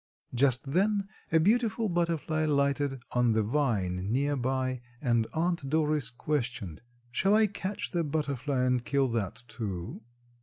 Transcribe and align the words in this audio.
Just 0.33 0.71
then 0.71 1.07
a 1.31 1.39
beautiful 1.39 1.87
butterfly 1.87 2.45
lighted 2.45 3.03
on 3.11 3.33
the 3.33 3.43
vine 3.43 4.11
near 4.11 4.35
by 4.35 4.81
and 4.99 5.27
Aunt 5.35 5.69
Doris 5.69 6.09
questioned, 6.09 6.81
"Shall 7.11 7.35
I 7.35 7.45
catch 7.45 7.91
the 7.91 8.03
butterfly 8.03 8.63
and 8.63 8.83
kill 8.83 9.07
that, 9.09 9.43
too?" 9.47 10.01